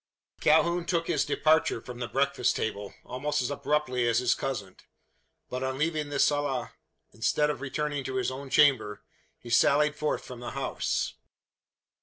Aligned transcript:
Calhoun 0.39 0.85
took 0.85 1.05
his 1.05 1.23
departure 1.25 1.79
from 1.79 1.99
the 1.99 2.07
breakfast 2.07 2.55
table, 2.55 2.95
almost 3.05 3.39
as 3.39 3.51
abruptly 3.51 4.07
as 4.07 4.17
his 4.17 4.33
cousin; 4.33 4.75
but, 5.47 5.61
on 5.61 5.77
leaving 5.77 6.09
the 6.09 6.17
sala 6.17 6.73
instead 7.13 7.51
of 7.51 7.61
returning 7.61 8.03
to 8.05 8.15
his 8.15 8.31
own 8.31 8.49
chamber, 8.49 9.03
he 9.37 9.51
sallied 9.51 9.95
forth 9.95 10.25
from 10.25 10.39
the 10.39 10.51
house. 10.57 11.13